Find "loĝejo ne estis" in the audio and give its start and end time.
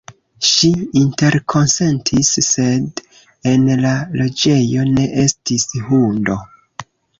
4.23-5.71